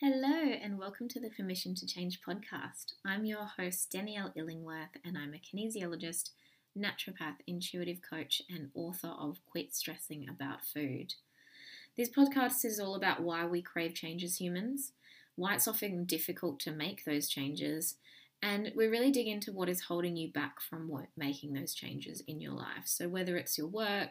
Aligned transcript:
Hello, 0.00 0.28
and 0.30 0.78
welcome 0.78 1.08
to 1.08 1.18
the 1.18 1.28
Permission 1.28 1.74
to 1.74 1.84
Change 1.84 2.20
podcast. 2.20 2.92
I'm 3.04 3.24
your 3.24 3.46
host, 3.58 3.90
Dannielle 3.92 4.30
Illingworth, 4.36 4.96
and 5.04 5.18
I'm 5.18 5.34
a 5.34 5.38
kinesiologist, 5.38 6.30
naturopath, 6.78 7.38
intuitive 7.48 7.98
coach, 8.08 8.40
and 8.48 8.70
author 8.76 9.08
of 9.08 9.40
Quit 9.50 9.74
Stressing 9.74 10.28
About 10.28 10.64
Food. 10.64 11.14
This 11.96 12.08
podcast 12.08 12.64
is 12.64 12.78
all 12.78 12.94
about 12.94 13.22
why 13.22 13.44
we 13.44 13.60
crave 13.60 13.92
change 13.92 14.22
as 14.22 14.40
humans, 14.40 14.92
why 15.34 15.56
it's 15.56 15.66
often 15.66 16.04
difficult 16.04 16.60
to 16.60 16.70
make 16.70 17.04
those 17.04 17.28
changes, 17.28 17.96
and 18.40 18.70
we 18.76 18.86
really 18.86 19.10
dig 19.10 19.26
into 19.26 19.50
what 19.50 19.68
is 19.68 19.80
holding 19.80 20.16
you 20.16 20.30
back 20.30 20.60
from 20.60 21.08
making 21.16 21.54
those 21.54 21.74
changes 21.74 22.22
in 22.28 22.40
your 22.40 22.52
life. 22.52 22.84
So, 22.84 23.08
whether 23.08 23.36
it's 23.36 23.58
your 23.58 23.66
work, 23.66 24.10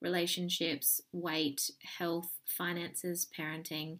relationships, 0.00 1.00
weight, 1.12 1.70
health, 1.84 2.32
finances, 2.46 3.28
parenting, 3.38 3.98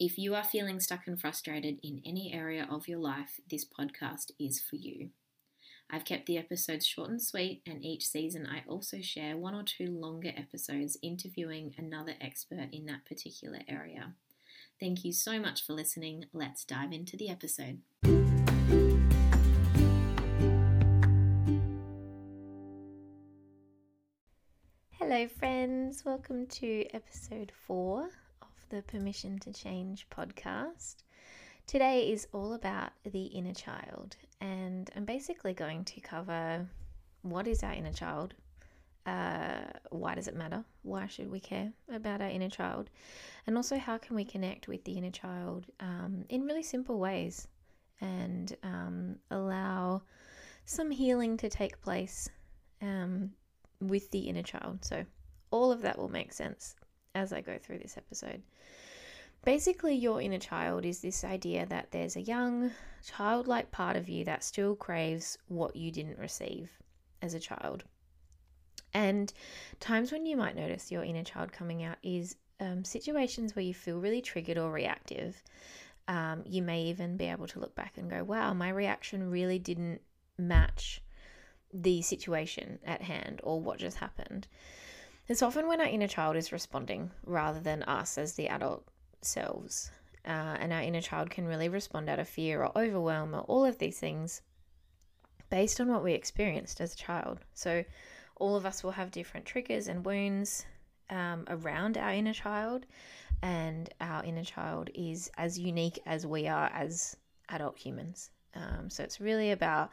if 0.00 0.16
you 0.16 0.34
are 0.34 0.42
feeling 0.42 0.80
stuck 0.80 1.06
and 1.06 1.20
frustrated 1.20 1.78
in 1.82 2.00
any 2.06 2.32
area 2.32 2.66
of 2.70 2.88
your 2.88 2.98
life, 2.98 3.38
this 3.50 3.66
podcast 3.66 4.30
is 4.38 4.58
for 4.58 4.76
you. 4.76 5.10
I've 5.90 6.06
kept 6.06 6.24
the 6.24 6.38
episodes 6.38 6.86
short 6.86 7.10
and 7.10 7.20
sweet, 7.20 7.60
and 7.66 7.84
each 7.84 8.06
season 8.06 8.46
I 8.46 8.62
also 8.66 9.02
share 9.02 9.36
one 9.36 9.54
or 9.54 9.62
two 9.62 9.88
longer 9.88 10.32
episodes 10.34 10.96
interviewing 11.02 11.74
another 11.76 12.14
expert 12.18 12.68
in 12.72 12.86
that 12.86 13.04
particular 13.04 13.58
area. 13.68 14.14
Thank 14.80 15.04
you 15.04 15.12
so 15.12 15.38
much 15.38 15.66
for 15.66 15.74
listening. 15.74 16.24
Let's 16.32 16.64
dive 16.64 16.92
into 16.92 17.18
the 17.18 17.28
episode. 17.28 17.80
Hello, 24.92 25.28
friends. 25.28 26.06
Welcome 26.06 26.46
to 26.46 26.86
episode 26.94 27.52
four 27.66 28.08
the 28.70 28.82
Permission 28.82 29.36
to 29.40 29.52
Change 29.52 30.06
podcast. 30.10 31.02
Today 31.66 32.12
is 32.12 32.28
all 32.32 32.54
about 32.54 32.92
the 33.04 33.24
inner 33.24 33.52
child, 33.52 34.16
and 34.40 34.88
I'm 34.94 35.04
basically 35.04 35.52
going 35.54 35.84
to 35.86 36.00
cover 36.00 36.64
what 37.22 37.48
is 37.48 37.64
our 37.64 37.72
inner 37.72 37.92
child, 37.92 38.34
uh, 39.06 39.62
why 39.90 40.14
does 40.14 40.28
it 40.28 40.36
matter, 40.36 40.64
why 40.82 41.08
should 41.08 41.28
we 41.32 41.40
care 41.40 41.72
about 41.92 42.22
our 42.22 42.28
inner 42.28 42.48
child, 42.48 42.90
and 43.48 43.56
also 43.56 43.76
how 43.76 43.98
can 43.98 44.14
we 44.14 44.24
connect 44.24 44.68
with 44.68 44.84
the 44.84 44.92
inner 44.92 45.10
child 45.10 45.66
um, 45.80 46.24
in 46.28 46.44
really 46.44 46.62
simple 46.62 47.00
ways 47.00 47.48
and 48.00 48.56
um, 48.62 49.16
allow 49.32 50.00
some 50.64 50.92
healing 50.92 51.36
to 51.38 51.48
take 51.48 51.82
place 51.82 52.28
um, 52.82 53.32
with 53.80 54.08
the 54.12 54.20
inner 54.20 54.44
child. 54.44 54.84
So, 54.84 55.04
all 55.50 55.72
of 55.72 55.82
that 55.82 55.98
will 55.98 56.08
make 56.08 56.32
sense 56.32 56.76
as 57.14 57.32
I 57.32 57.40
go 57.40 57.58
through 57.58 57.78
this 57.78 57.96
episode. 57.96 58.42
Basically, 59.44 59.94
your 59.94 60.20
inner 60.20 60.38
child 60.38 60.84
is 60.84 61.00
this 61.00 61.24
idea 61.24 61.64
that 61.66 61.90
there's 61.92 62.16
a 62.16 62.20
young, 62.20 62.72
childlike 63.06 63.70
part 63.70 63.96
of 63.96 64.08
you 64.08 64.24
that 64.24 64.44
still 64.44 64.76
craves 64.76 65.38
what 65.48 65.74
you 65.74 65.90
didn't 65.90 66.18
receive 66.18 66.70
as 67.22 67.32
a 67.32 67.40
child. 67.40 67.84
And 68.92 69.32
times 69.78 70.12
when 70.12 70.26
you 70.26 70.36
might 70.36 70.56
notice 70.56 70.90
your 70.90 71.04
inner 71.04 71.22
child 71.22 71.52
coming 71.52 71.82
out 71.82 71.96
is 72.02 72.36
um, 72.60 72.84
situations 72.84 73.56
where 73.56 73.64
you 73.64 73.72
feel 73.72 73.98
really 73.98 74.20
triggered 74.20 74.58
or 74.58 74.70
reactive. 74.70 75.42
Um, 76.08 76.42
you 76.44 76.60
may 76.62 76.82
even 76.84 77.16
be 77.16 77.26
able 77.26 77.46
to 77.48 77.60
look 77.60 77.74
back 77.74 77.96
and 77.96 78.10
go, 78.10 78.24
wow, 78.24 78.52
my 78.52 78.68
reaction 78.68 79.30
really 79.30 79.58
didn't 79.58 80.00
match 80.36 81.02
the 81.72 82.02
situation 82.02 82.78
at 82.84 83.00
hand 83.00 83.40
or 83.44 83.60
what 83.60 83.78
just 83.78 83.98
happened. 83.98 84.48
It's 85.30 85.42
often 85.42 85.68
when 85.68 85.80
our 85.80 85.86
inner 85.86 86.08
child 86.08 86.34
is 86.34 86.50
responding 86.50 87.12
rather 87.24 87.60
than 87.60 87.84
us 87.84 88.18
as 88.18 88.34
the 88.34 88.48
adult 88.48 88.84
selves. 89.22 89.92
Uh, 90.26 90.56
and 90.58 90.72
our 90.72 90.82
inner 90.82 91.00
child 91.00 91.30
can 91.30 91.46
really 91.46 91.68
respond 91.68 92.08
out 92.08 92.18
of 92.18 92.28
fear 92.28 92.64
or 92.64 92.76
overwhelm 92.76 93.36
or 93.36 93.42
all 93.42 93.64
of 93.64 93.78
these 93.78 93.96
things 93.96 94.42
based 95.48 95.80
on 95.80 95.86
what 95.86 96.02
we 96.02 96.14
experienced 96.14 96.80
as 96.80 96.94
a 96.94 96.96
child. 96.96 97.38
So, 97.54 97.84
all 98.40 98.56
of 98.56 98.66
us 98.66 98.82
will 98.82 98.90
have 98.90 99.12
different 99.12 99.46
triggers 99.46 99.86
and 99.86 100.04
wounds 100.04 100.66
um, 101.10 101.44
around 101.46 101.96
our 101.96 102.12
inner 102.12 102.32
child, 102.32 102.86
and 103.40 103.88
our 104.00 104.24
inner 104.24 104.42
child 104.42 104.90
is 104.96 105.30
as 105.38 105.56
unique 105.56 106.00
as 106.06 106.26
we 106.26 106.48
are 106.48 106.70
as 106.74 107.16
adult 107.50 107.78
humans. 107.78 108.30
Um, 108.56 108.90
so, 108.90 109.04
it's 109.04 109.20
really 109.20 109.52
about 109.52 109.92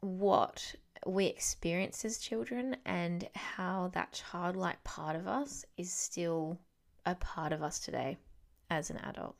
what 0.00 0.74
we 1.06 1.26
experience 1.26 2.04
as 2.04 2.18
children 2.18 2.76
and 2.84 3.28
how 3.34 3.90
that 3.94 4.12
childlike 4.12 4.82
part 4.84 5.16
of 5.16 5.26
us 5.26 5.64
is 5.76 5.92
still 5.92 6.58
a 7.06 7.14
part 7.14 7.52
of 7.52 7.62
us 7.62 7.78
today 7.78 8.18
as 8.70 8.90
an 8.90 8.98
adult. 8.98 9.36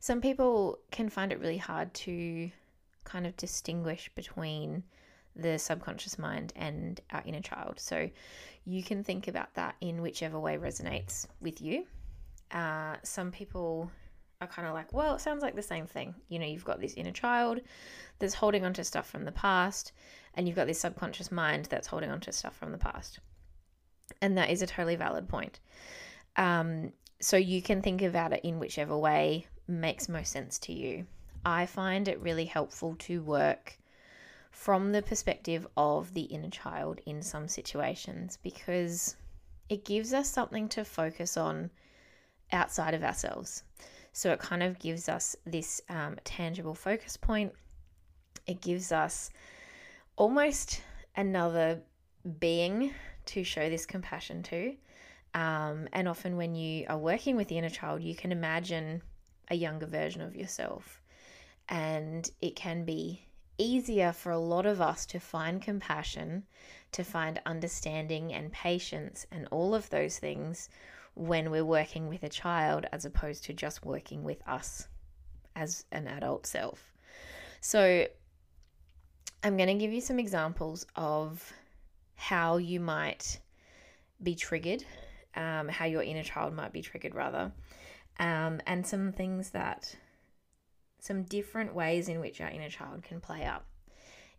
Some 0.00 0.20
people 0.20 0.78
can 0.90 1.08
find 1.08 1.32
it 1.32 1.40
really 1.40 1.58
hard 1.58 1.92
to 1.94 2.50
kind 3.04 3.26
of 3.26 3.36
distinguish 3.36 4.10
between 4.14 4.82
the 5.36 5.58
subconscious 5.58 6.18
mind 6.18 6.52
and 6.56 7.00
our 7.10 7.22
inner 7.26 7.40
child. 7.40 7.80
So 7.80 8.08
you 8.64 8.82
can 8.82 9.02
think 9.02 9.28
about 9.28 9.54
that 9.54 9.74
in 9.80 10.00
whichever 10.00 10.38
way 10.38 10.56
resonates 10.56 11.26
with 11.40 11.60
you. 11.60 11.86
Uh, 12.50 12.96
some 13.02 13.32
people 13.32 13.90
are 14.40 14.48
kind 14.48 14.68
of 14.68 14.74
like, 14.74 14.92
well, 14.92 15.14
it 15.14 15.20
sounds 15.20 15.42
like 15.42 15.54
the 15.54 15.62
same 15.62 15.86
thing. 15.86 16.14
You 16.28 16.38
know, 16.38 16.46
you've 16.46 16.64
got 16.64 16.80
this 16.80 16.94
inner 16.94 17.12
child 17.12 17.60
that's 18.18 18.34
holding 18.34 18.64
on 18.64 18.72
to 18.74 18.84
stuff 18.84 19.08
from 19.08 19.24
the 19.24 19.32
past, 19.32 19.92
and 20.34 20.46
you've 20.46 20.56
got 20.56 20.66
this 20.66 20.80
subconscious 20.80 21.30
mind 21.32 21.66
that's 21.66 21.86
holding 21.86 22.10
on 22.10 22.20
to 22.20 22.32
stuff 22.32 22.56
from 22.56 22.72
the 22.72 22.78
past. 22.78 23.20
And 24.20 24.36
that 24.36 24.50
is 24.50 24.62
a 24.62 24.66
totally 24.66 24.96
valid 24.96 25.28
point. 25.28 25.60
Um, 26.36 26.92
so 27.20 27.36
you 27.36 27.62
can 27.62 27.80
think 27.80 28.02
about 28.02 28.32
it 28.32 28.40
in 28.44 28.58
whichever 28.58 28.96
way 28.96 29.46
makes 29.66 30.08
most 30.08 30.32
sense 30.32 30.58
to 30.60 30.72
you. 30.72 31.06
I 31.44 31.66
find 31.66 32.08
it 32.08 32.20
really 32.20 32.46
helpful 32.46 32.96
to 33.00 33.22
work 33.22 33.78
from 34.50 34.92
the 34.92 35.02
perspective 35.02 35.66
of 35.76 36.14
the 36.14 36.22
inner 36.22 36.50
child 36.50 37.00
in 37.06 37.22
some 37.22 37.48
situations 37.48 38.38
because 38.42 39.16
it 39.68 39.84
gives 39.84 40.12
us 40.12 40.30
something 40.30 40.68
to 40.70 40.84
focus 40.84 41.36
on 41.36 41.70
outside 42.52 42.94
of 42.94 43.02
ourselves. 43.02 43.62
So 44.14 44.30
it 44.30 44.38
kind 44.38 44.62
of 44.62 44.78
gives 44.78 45.08
us 45.08 45.34
this 45.44 45.82
um, 45.88 46.16
tangible 46.22 46.76
focus 46.76 47.16
point. 47.16 47.52
It 48.46 48.60
gives 48.60 48.92
us 48.92 49.30
almost 50.14 50.82
another 51.16 51.82
being 52.38 52.94
to 53.26 53.42
show 53.42 53.68
this 53.68 53.84
compassion 53.84 54.44
to. 54.44 54.76
Um, 55.34 55.88
and 55.92 56.06
often, 56.06 56.36
when 56.36 56.54
you 56.54 56.86
are 56.88 56.96
working 56.96 57.34
with 57.34 57.48
the 57.48 57.58
inner 57.58 57.68
child, 57.68 58.02
you 58.02 58.14
can 58.14 58.30
imagine 58.30 59.02
a 59.50 59.56
younger 59.56 59.86
version 59.86 60.22
of 60.22 60.36
yourself. 60.36 61.02
And 61.68 62.30
it 62.40 62.54
can 62.54 62.84
be 62.84 63.26
easier 63.58 64.12
for 64.12 64.30
a 64.30 64.38
lot 64.38 64.64
of 64.64 64.80
us 64.80 65.06
to 65.06 65.18
find 65.18 65.60
compassion, 65.60 66.44
to 66.92 67.02
find 67.02 67.40
understanding 67.46 68.32
and 68.32 68.52
patience, 68.52 69.26
and 69.32 69.48
all 69.50 69.74
of 69.74 69.90
those 69.90 70.20
things 70.20 70.68
when 71.14 71.50
we're 71.50 71.64
working 71.64 72.08
with 72.08 72.22
a 72.22 72.28
child 72.28 72.86
as 72.92 73.04
opposed 73.04 73.44
to 73.44 73.52
just 73.52 73.84
working 73.84 74.24
with 74.24 74.46
us 74.46 74.88
as 75.56 75.84
an 75.92 76.08
adult 76.08 76.46
self. 76.46 76.92
So, 77.60 78.06
I'm 79.42 79.56
going 79.56 79.68
to 79.68 79.74
give 79.74 79.92
you 79.92 80.00
some 80.00 80.18
examples 80.18 80.86
of 80.96 81.52
how 82.14 82.56
you 82.56 82.80
might 82.80 83.40
be 84.22 84.34
triggered 84.34 84.84
um, 85.36 85.68
how 85.68 85.84
your 85.84 86.02
inner 86.02 86.22
child 86.22 86.54
might 86.54 86.72
be 86.72 86.82
triggered, 86.82 87.14
rather, 87.14 87.52
um, 88.18 88.60
and 88.66 88.86
some 88.86 89.12
things 89.12 89.50
that, 89.50 89.94
some 91.00 91.24
different 91.24 91.74
ways 91.74 92.08
in 92.08 92.20
which 92.20 92.40
our 92.40 92.50
inner 92.50 92.68
child 92.68 93.02
can 93.02 93.20
play 93.20 93.44
up 93.44 93.66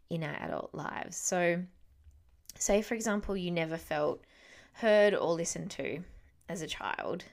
in 0.09 0.23
our 0.23 0.35
adult 0.35 0.73
lives. 0.73 1.17
So, 1.17 1.61
say 2.57 2.81
for 2.81 2.95
example, 2.95 3.35
you 3.35 3.51
never 3.51 3.77
felt 3.77 4.21
heard 4.73 5.13
or 5.13 5.33
listened 5.33 5.71
to 5.71 6.03
as 6.49 6.61
a 6.61 6.67
child. 6.67 7.25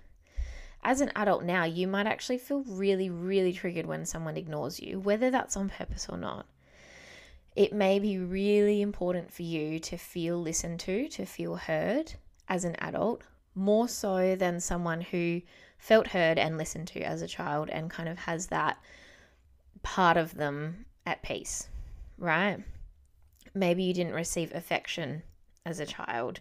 As 0.84 1.00
an 1.00 1.12
adult 1.14 1.44
now, 1.44 1.64
you 1.64 1.86
might 1.86 2.06
actually 2.06 2.38
feel 2.38 2.64
really, 2.66 3.08
really 3.08 3.52
triggered 3.52 3.86
when 3.86 4.04
someone 4.04 4.36
ignores 4.36 4.80
you, 4.80 4.98
whether 4.98 5.30
that's 5.30 5.56
on 5.56 5.68
purpose 5.68 6.06
or 6.08 6.18
not. 6.18 6.46
It 7.54 7.72
may 7.72 7.98
be 7.98 8.18
really 8.18 8.82
important 8.82 9.32
for 9.32 9.42
you 9.42 9.78
to 9.80 9.96
feel 9.96 10.38
listened 10.38 10.80
to, 10.80 11.08
to 11.08 11.26
feel 11.26 11.56
heard 11.56 12.14
as 12.48 12.64
an 12.64 12.74
adult, 12.80 13.22
more 13.54 13.88
so 13.88 14.34
than 14.34 14.58
someone 14.58 15.02
who 15.02 15.42
felt 15.78 16.08
heard 16.08 16.38
and 16.38 16.56
listened 16.56 16.88
to 16.88 17.00
as 17.00 17.22
a 17.22 17.28
child 17.28 17.68
and 17.68 17.90
kind 17.90 18.08
of 18.08 18.18
has 18.18 18.46
that 18.46 18.78
part 19.82 20.16
of 20.16 20.34
them 20.34 20.86
at 21.04 21.22
peace, 21.22 21.68
right? 22.18 22.58
Maybe 23.54 23.82
you 23.82 23.92
didn't 23.92 24.14
receive 24.14 24.54
affection 24.54 25.22
as 25.66 25.78
a 25.78 25.86
child. 25.86 26.40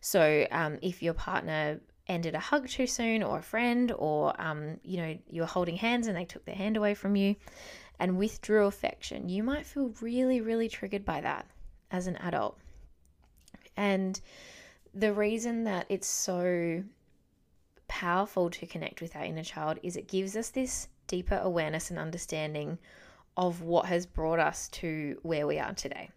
So, 0.00 0.46
um, 0.50 0.78
if 0.82 1.02
your 1.02 1.14
partner 1.14 1.80
ended 2.08 2.34
a 2.34 2.40
hug 2.40 2.68
too 2.68 2.86
soon, 2.86 3.22
or 3.22 3.38
a 3.38 3.42
friend, 3.42 3.92
or 3.96 4.38
um, 4.40 4.78
you 4.82 4.96
know, 4.98 5.18
you're 5.28 5.46
holding 5.46 5.76
hands 5.76 6.06
and 6.06 6.16
they 6.16 6.24
took 6.24 6.44
their 6.44 6.54
hand 6.54 6.76
away 6.76 6.94
from 6.94 7.16
you 7.16 7.36
and 7.98 8.16
withdrew 8.16 8.66
affection, 8.66 9.28
you 9.28 9.42
might 9.42 9.66
feel 9.66 9.92
really, 10.00 10.40
really 10.40 10.68
triggered 10.68 11.04
by 11.04 11.20
that 11.20 11.46
as 11.90 12.06
an 12.06 12.16
adult. 12.16 12.58
And 13.76 14.20
the 14.94 15.12
reason 15.12 15.64
that 15.64 15.86
it's 15.88 16.06
so 16.06 16.82
powerful 17.88 18.50
to 18.50 18.66
connect 18.66 19.00
with 19.00 19.16
our 19.16 19.24
inner 19.24 19.42
child 19.42 19.78
is 19.82 19.96
it 19.96 20.08
gives 20.08 20.36
us 20.36 20.50
this 20.50 20.88
deeper 21.06 21.40
awareness 21.42 21.90
and 21.90 21.98
understanding 21.98 22.78
of 23.36 23.62
what 23.62 23.86
has 23.86 24.06
brought 24.06 24.38
us 24.38 24.68
to 24.68 25.18
where 25.22 25.46
we 25.46 25.58
are 25.58 25.72
today. 25.74 26.10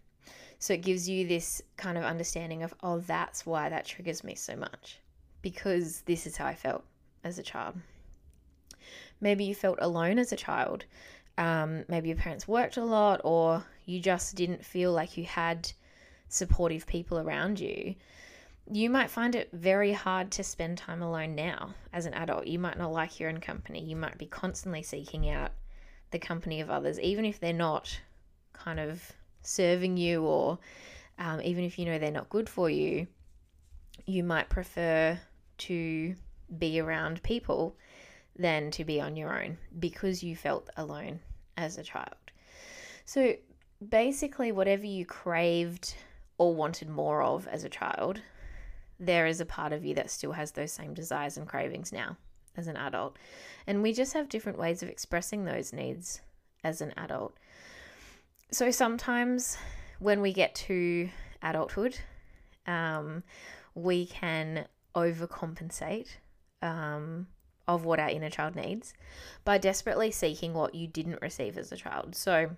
So 0.59 0.73
it 0.73 0.81
gives 0.81 1.09
you 1.09 1.27
this 1.27 1.61
kind 1.77 1.97
of 1.97 2.03
understanding 2.03 2.61
of, 2.61 2.73
oh, 2.83 2.99
that's 2.99 3.45
why 3.45 3.69
that 3.69 3.85
triggers 3.85 4.23
me 4.23 4.35
so 4.35 4.55
much 4.55 5.00
because 5.41 6.01
this 6.01 6.25
is 6.25 6.37
how 6.37 6.45
I 6.45 6.55
felt 6.55 6.83
as 7.23 7.39
a 7.39 7.43
child. 7.43 7.75
Maybe 9.19 9.43
you 9.43 9.55
felt 9.55 9.77
alone 9.81 10.17
as 10.17 10.31
a 10.31 10.37
child. 10.37 10.85
Um, 11.37 11.85
maybe 11.87 12.09
your 12.09 12.17
parents 12.17 12.47
worked 12.47 12.77
a 12.77 12.83
lot, 12.83 13.21
or 13.23 13.63
you 13.85 13.99
just 13.99 14.35
didn't 14.35 14.65
feel 14.65 14.91
like 14.91 15.17
you 15.17 15.25
had 15.25 15.71
supportive 16.27 16.87
people 16.87 17.19
around 17.19 17.59
you. 17.59 17.95
You 18.71 18.89
might 18.89 19.09
find 19.09 19.35
it 19.35 19.49
very 19.51 19.91
hard 19.91 20.31
to 20.31 20.43
spend 20.43 20.77
time 20.77 21.01
alone 21.01 21.35
now 21.35 21.73
as 21.93 22.05
an 22.05 22.13
adult. 22.13 22.47
You 22.47 22.59
might 22.59 22.77
not 22.77 22.91
like 22.91 23.19
your 23.19 23.29
own 23.29 23.39
company. 23.39 23.83
You 23.83 23.95
might 23.95 24.17
be 24.17 24.27
constantly 24.27 24.83
seeking 24.83 25.29
out 25.29 25.51
the 26.11 26.19
company 26.19 26.61
of 26.61 26.69
others, 26.69 26.99
even 26.99 27.25
if 27.25 27.39
they're 27.39 27.53
not 27.53 27.99
kind 28.53 28.79
of 28.79 29.03
serving 29.41 29.97
you, 29.97 30.23
or 30.23 30.59
um, 31.17 31.41
even 31.41 31.63
if 31.63 31.79
you 31.79 31.85
know 31.85 31.99
they're 31.99 32.11
not 32.11 32.29
good 32.29 32.49
for 32.49 32.69
you. 32.69 33.07
You 34.05 34.23
might 34.23 34.49
prefer 34.49 35.19
to 35.67 36.15
be 36.57 36.79
around 36.79 37.23
people 37.23 37.75
than 38.37 38.71
to 38.71 38.83
be 38.83 38.99
on 38.99 39.15
your 39.15 39.43
own 39.43 39.57
because 39.79 40.23
you 40.23 40.35
felt 40.35 40.69
alone 40.77 41.19
as 41.57 41.77
a 41.77 41.83
child. 41.83 42.15
So 43.05 43.35
basically, 43.89 44.51
whatever 44.51 44.85
you 44.85 45.05
craved 45.05 45.95
or 46.37 46.55
wanted 46.55 46.89
more 46.89 47.21
of 47.21 47.47
as 47.47 47.63
a 47.63 47.69
child, 47.69 48.21
there 48.99 49.25
is 49.27 49.41
a 49.41 49.45
part 49.45 49.73
of 49.73 49.83
you 49.83 49.95
that 49.95 50.09
still 50.09 50.31
has 50.31 50.51
those 50.51 50.71
same 50.71 50.93
desires 50.93 51.37
and 51.37 51.47
cravings 51.47 51.91
now 51.91 52.17
as 52.55 52.67
an 52.67 52.77
adult. 52.77 53.17
And 53.67 53.81
we 53.81 53.93
just 53.93 54.13
have 54.13 54.29
different 54.29 54.59
ways 54.59 54.83
of 54.83 54.89
expressing 54.89 55.45
those 55.45 55.73
needs 55.73 56.21
as 56.63 56.81
an 56.81 56.93
adult. 56.97 57.35
So 58.51 58.71
sometimes 58.71 59.57
when 59.99 60.21
we 60.21 60.33
get 60.33 60.55
to 60.55 61.09
adulthood, 61.41 61.97
um, 62.67 63.23
we 63.75 64.05
can 64.05 64.65
overcompensate 64.95 66.07
um, 66.61 67.27
of 67.67 67.85
what 67.85 67.99
our 67.99 68.09
inner 68.09 68.29
child 68.29 68.55
needs 68.55 68.93
by 69.43 69.57
desperately 69.57 70.11
seeking 70.11 70.53
what 70.53 70.75
you 70.75 70.87
didn't 70.87 71.21
receive 71.21 71.57
as 71.57 71.71
a 71.71 71.77
child. 71.77 72.15
So 72.15 72.51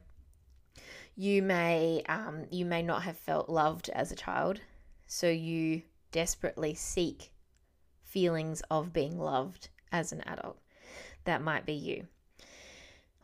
you 1.15 1.41
may 1.41 2.03
um, 2.07 2.45
you 2.49 2.65
may 2.65 2.81
not 2.81 3.03
have 3.03 3.17
felt 3.17 3.49
loved 3.49 3.89
as 3.89 4.11
a 4.11 4.15
child, 4.15 4.61
so 5.07 5.29
you 5.29 5.83
desperately 6.11 6.73
seek 6.73 7.31
feelings 8.03 8.61
of 8.69 8.93
being 8.93 9.19
loved 9.19 9.69
as 9.91 10.11
an 10.11 10.21
adult. 10.21 10.57
That 11.25 11.41
might 11.41 11.65
be 11.65 11.73
you. 11.73 12.07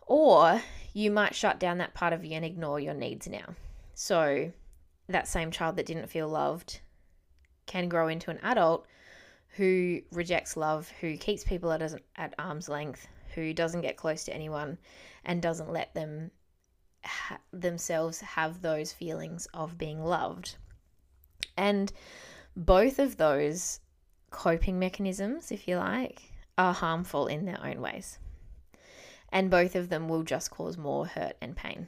Or 0.06 0.62
you 0.94 1.12
might 1.12 1.36
shut 1.36 1.60
down 1.60 1.78
that 1.78 1.94
part 1.94 2.14
of 2.14 2.26
you 2.26 2.34
and 2.34 2.46
ignore 2.46 2.80
your 2.80 2.94
needs 2.94 3.28
now. 3.28 3.56
So 3.94 4.52
that 5.08 5.28
same 5.28 5.52
child 5.52 5.76
that 5.76 5.86
didn't 5.86 6.10
feel 6.10 6.28
loved 6.28 6.82
can 7.66 7.90
grow 7.90 8.08
into 8.08 8.32
an 8.32 8.40
adult 8.42 8.88
who 9.56 10.02
rejects 10.12 10.56
love, 10.56 10.92
who 11.02 11.18
keeps 11.18 11.44
people 11.44 11.72
at, 11.72 11.82
at 12.16 12.36
arm's 12.38 12.70
length, 12.70 13.08
who 13.36 13.54
doesn't 13.54 13.82
get 13.82 13.98
close 13.98 14.24
to 14.26 14.34
anyone, 14.34 14.78
and 15.26 15.42
doesn't 15.42 15.72
let 15.72 15.94
them 15.94 16.32
ha- 17.04 17.40
themselves 17.52 18.22
have 18.22 18.62
those 18.62 18.92
feelings 18.92 19.48
of 19.54 19.78
being 19.78 20.04
loved. 20.04 20.56
And 21.58 21.92
both 22.56 23.00
of 23.00 23.18
those 23.18 23.80
coping 24.30 24.80
mechanisms, 24.80 25.52
if 25.52 25.68
you 25.68 25.78
like, 25.78 26.22
are 26.58 26.74
harmful 26.74 27.28
in 27.28 27.46
their 27.46 27.64
own 27.64 27.82
ways. 27.82 28.20
And 29.32 29.50
both 29.52 29.76
of 29.76 29.90
them 29.90 30.10
will 30.10 30.24
just 30.24 30.52
cause 30.52 30.78
more 30.78 31.06
hurt 31.06 31.36
and 31.42 31.56
pain. 31.56 31.88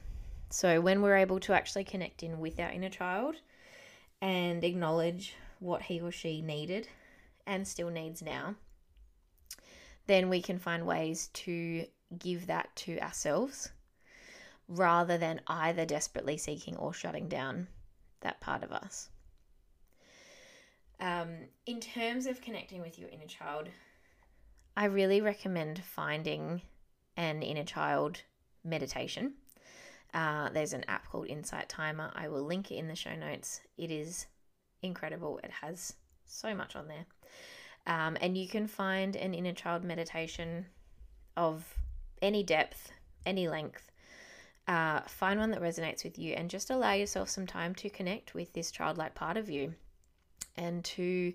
So, 0.50 0.80
when 0.80 1.00
we're 1.00 1.16
able 1.16 1.40
to 1.40 1.54
actually 1.54 1.84
connect 1.84 2.22
in 2.22 2.38
with 2.38 2.60
our 2.60 2.70
inner 2.70 2.90
child 2.90 3.36
and 4.20 4.62
acknowledge 4.62 5.34
what 5.58 5.82
he 5.82 6.00
or 6.00 6.12
she 6.12 6.42
needed 6.42 6.88
and 7.46 7.66
still 7.66 7.90
needs 7.90 8.22
now, 8.22 8.54
then 10.06 10.28
we 10.28 10.42
can 10.42 10.58
find 10.58 10.86
ways 10.86 11.28
to 11.32 11.86
give 12.18 12.46
that 12.46 12.74
to 12.76 12.98
ourselves 13.00 13.70
rather 14.68 15.18
than 15.18 15.40
either 15.46 15.84
desperately 15.84 16.36
seeking 16.36 16.76
or 16.76 16.92
shutting 16.92 17.28
down 17.28 17.66
that 18.20 18.40
part 18.40 18.62
of 18.62 18.72
us. 18.72 19.08
Um, 21.00 21.30
in 21.66 21.80
terms 21.80 22.26
of 22.26 22.40
connecting 22.40 22.80
with 22.80 22.98
your 22.98 23.08
inner 23.08 23.26
child, 23.26 23.68
I 24.76 24.84
really 24.84 25.20
recommend 25.20 25.82
finding 25.82 26.62
an 27.16 27.42
inner 27.42 27.64
child 27.64 28.22
meditation. 28.64 29.34
Uh, 30.14 30.48
there's 30.50 30.72
an 30.72 30.84
app 30.88 31.08
called 31.10 31.26
Insight 31.26 31.68
Timer. 31.68 32.12
I 32.14 32.28
will 32.28 32.42
link 32.42 32.70
it 32.70 32.76
in 32.76 32.88
the 32.88 32.94
show 32.94 33.14
notes. 33.14 33.60
It 33.76 33.90
is 33.90 34.26
incredible. 34.82 35.40
It 35.42 35.50
has 35.50 35.94
so 36.24 36.54
much 36.54 36.76
on 36.76 36.88
there. 36.88 37.06
Um, 37.86 38.16
and 38.20 38.36
you 38.36 38.48
can 38.48 38.66
find 38.66 39.16
an 39.16 39.34
inner 39.34 39.52
child 39.52 39.84
meditation 39.84 40.66
of 41.36 41.74
any 42.20 42.42
depth, 42.42 42.92
any 43.26 43.48
length. 43.48 43.90
Uh, 44.68 45.00
find 45.02 45.40
one 45.40 45.50
that 45.50 45.60
resonates 45.60 46.04
with 46.04 46.18
you 46.18 46.34
and 46.34 46.48
just 46.48 46.70
allow 46.70 46.92
yourself 46.92 47.28
some 47.28 47.46
time 47.46 47.74
to 47.74 47.90
connect 47.90 48.34
with 48.34 48.52
this 48.52 48.70
childlike 48.70 49.14
part 49.14 49.36
of 49.36 49.50
you 49.50 49.74
and 50.56 50.84
to 50.84 51.32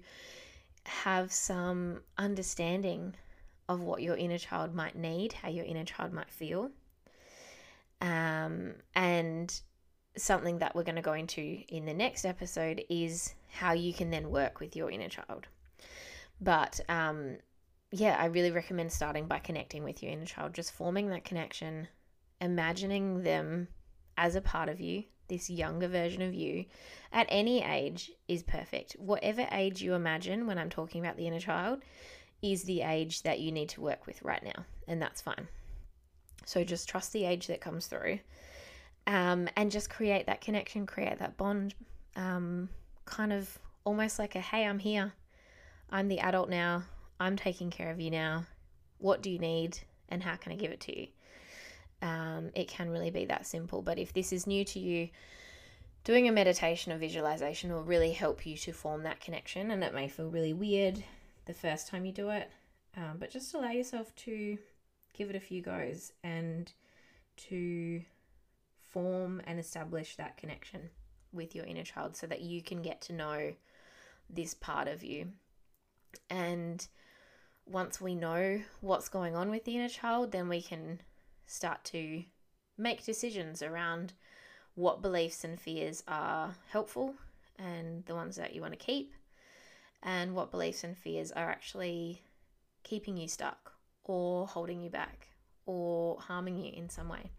have 0.85 1.31
some 1.33 2.01
understanding 2.17 3.13
of 3.67 3.81
what 3.81 4.01
your 4.01 4.15
inner 4.15 4.37
child 4.37 4.73
might 4.73 4.95
need, 4.95 5.33
how 5.33 5.49
your 5.49 5.65
inner 5.65 5.83
child 5.83 6.13
might 6.13 6.31
feel. 6.31 6.71
Um, 7.99 8.75
and 8.95 9.59
something 10.15 10.59
that 10.59 10.75
we're 10.75 10.83
going 10.83 10.95
to 10.95 11.01
go 11.01 11.13
into 11.13 11.63
in 11.67 11.85
the 11.85 11.93
next 11.93 12.25
episode 12.25 12.83
is 12.89 13.35
how 13.51 13.73
you 13.73 13.93
can 13.93 14.09
then 14.09 14.29
work 14.29 14.59
with 14.61 14.75
your 14.75 14.89
inner 14.89 15.09
child. 15.09 15.47
But 16.39 16.79
um, 16.89 17.37
yeah, 17.91 18.17
I 18.19 18.25
really 18.25 18.51
recommend 18.51 18.91
starting 18.91 19.27
by 19.27 19.39
connecting 19.39 19.83
with 19.83 20.03
your 20.03 20.11
inner 20.11 20.25
child, 20.25 20.53
just 20.53 20.71
forming 20.71 21.09
that 21.09 21.25
connection, 21.25 21.87
imagining 22.41 23.23
them 23.23 23.67
as 24.17 24.35
a 24.35 24.41
part 24.41 24.69
of 24.69 24.79
you, 24.79 25.03
this 25.27 25.49
younger 25.49 25.87
version 25.87 26.21
of 26.21 26.33
you, 26.33 26.65
at 27.11 27.27
any 27.29 27.63
age 27.63 28.11
is 28.27 28.43
perfect. 28.43 28.93
Whatever 28.93 29.47
age 29.51 29.81
you 29.81 29.93
imagine 29.93 30.47
when 30.47 30.57
I'm 30.57 30.69
talking 30.69 31.01
about 31.01 31.17
the 31.17 31.27
inner 31.27 31.39
child 31.39 31.83
is 32.41 32.63
the 32.63 32.81
age 32.81 33.23
that 33.23 33.39
you 33.39 33.51
need 33.51 33.69
to 33.69 33.81
work 33.81 34.05
with 34.05 34.21
right 34.21 34.43
now, 34.43 34.65
and 34.87 35.01
that's 35.01 35.21
fine. 35.21 35.47
So 36.45 36.63
just 36.63 36.87
trust 36.87 37.13
the 37.13 37.25
age 37.25 37.47
that 37.47 37.61
comes 37.61 37.87
through 37.87 38.19
um, 39.05 39.47
and 39.55 39.71
just 39.71 39.89
create 39.89 40.27
that 40.27 40.41
connection, 40.41 40.85
create 40.85 41.19
that 41.19 41.37
bond, 41.37 41.73
um, 42.15 42.69
kind 43.05 43.33
of 43.33 43.57
almost 43.85 44.19
like 44.19 44.35
a 44.35 44.39
hey, 44.39 44.65
I'm 44.65 44.79
here. 44.79 45.13
I'm 45.89 46.07
the 46.07 46.19
adult 46.19 46.49
now. 46.49 46.83
I'm 47.19 47.35
taking 47.35 47.69
care 47.69 47.91
of 47.91 47.99
you 47.99 48.11
now. 48.11 48.45
What 48.99 49.21
do 49.21 49.29
you 49.29 49.39
need? 49.39 49.79
And 50.09 50.21
how 50.23 50.35
can 50.35 50.51
I 50.51 50.55
give 50.55 50.71
it 50.71 50.81
to 50.81 50.99
you? 50.99 51.07
Um, 52.01 52.51
it 52.55 52.67
can 52.67 52.89
really 52.89 53.11
be 53.11 53.25
that 53.25 53.47
simple. 53.47 53.81
But 53.81 53.97
if 53.97 54.13
this 54.13 54.31
is 54.31 54.47
new 54.47 54.63
to 54.65 54.79
you, 54.79 55.09
doing 56.03 56.27
a 56.27 56.31
meditation 56.31 56.91
or 56.91 56.97
visualization 56.97 57.71
will 57.71 57.83
really 57.83 58.11
help 58.11 58.45
you 58.45 58.55
to 58.57 58.71
form 58.71 59.03
that 59.03 59.19
connection. 59.19 59.71
And 59.71 59.83
it 59.83 59.93
may 59.93 60.07
feel 60.07 60.29
really 60.29 60.53
weird 60.53 61.03
the 61.45 61.53
first 61.53 61.87
time 61.87 62.05
you 62.05 62.11
do 62.11 62.29
it, 62.29 62.51
um, 62.95 63.17
but 63.19 63.31
just 63.31 63.53
allow 63.53 63.71
yourself 63.71 64.13
to 64.15 64.57
give 65.13 65.29
it 65.29 65.35
a 65.35 65.39
few 65.39 65.61
goes 65.61 66.11
and 66.23 66.71
to 67.37 68.01
form 68.91 69.41
and 69.45 69.59
establish 69.59 70.15
that 70.15 70.37
connection 70.37 70.89
with 71.33 71.55
your 71.55 71.65
inner 71.65 71.83
child 71.83 72.15
so 72.15 72.27
that 72.27 72.41
you 72.41 72.61
can 72.61 72.81
get 72.81 73.01
to 73.01 73.13
know 73.13 73.53
this 74.29 74.53
part 74.53 74.87
of 74.87 75.03
you. 75.03 75.27
And 76.29 76.85
once 77.65 77.99
we 77.99 78.15
know 78.15 78.61
what's 78.81 79.09
going 79.09 79.35
on 79.35 79.49
with 79.49 79.65
the 79.65 79.75
inner 79.75 79.89
child, 79.89 80.31
then 80.31 80.49
we 80.49 80.61
can 80.61 81.01
start 81.45 81.83
to 81.85 82.23
make 82.77 83.05
decisions 83.05 83.61
around 83.61 84.13
what 84.75 85.01
beliefs 85.01 85.43
and 85.43 85.59
fears 85.59 86.03
are 86.07 86.55
helpful 86.69 87.15
and 87.57 88.05
the 88.05 88.13
ones 88.15 88.35
that 88.35 88.53
you 88.53 88.61
want 88.61 88.73
to 88.73 88.77
keep, 88.77 89.13
and 90.03 90.35
what 90.35 90.51
beliefs 90.51 90.83
and 90.83 90.95
fears 90.95 91.31
are 91.31 91.49
actually 91.49 92.21
keeping 92.83 93.17
you 93.17 93.27
stuck 93.27 93.73
or 94.03 94.45
holding 94.47 94.79
you 94.79 94.89
back 94.89 95.27
or 95.65 96.19
harming 96.19 96.57
you 96.57 96.71
in 96.71 96.89
some 96.89 97.09
way. 97.09 97.31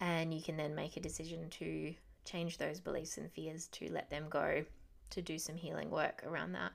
And 0.00 0.32
you 0.32 0.42
can 0.42 0.56
then 0.56 0.74
make 0.74 0.96
a 0.96 1.00
decision 1.00 1.48
to 1.50 1.94
change 2.24 2.58
those 2.58 2.80
beliefs 2.80 3.16
and 3.16 3.32
fears 3.32 3.66
to 3.68 3.90
let 3.90 4.10
them 4.10 4.26
go, 4.28 4.64
to 5.10 5.22
do 5.22 5.38
some 5.38 5.56
healing 5.56 5.90
work 5.90 6.22
around 6.26 6.52
that, 6.52 6.72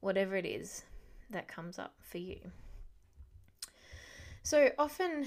whatever 0.00 0.36
it 0.36 0.46
is 0.46 0.84
that 1.30 1.48
comes 1.48 1.78
up 1.78 1.94
for 2.00 2.18
you. 2.18 2.38
So 4.42 4.70
often 4.78 5.26